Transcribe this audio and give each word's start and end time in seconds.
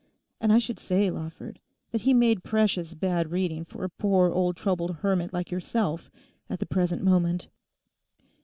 And 0.39 0.51
I 0.51 0.57
should 0.57 0.79
say, 0.79 1.11
Lawford, 1.11 1.59
that 1.91 2.01
he 2.01 2.11
made 2.15 2.43
precious 2.43 2.95
bad 2.95 3.29
reading 3.29 3.63
for 3.65 3.83
a 3.83 3.89
poor 3.89 4.31
old 4.31 4.57
troubled 4.57 4.95
hermit 5.01 5.31
like 5.31 5.51
yourself 5.51 6.09
at 6.49 6.57
the 6.59 6.65
present 6.65 7.03
moment. 7.03 7.49